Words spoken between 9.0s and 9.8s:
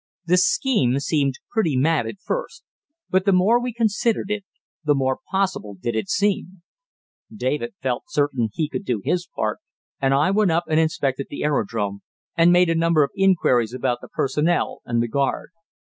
his part,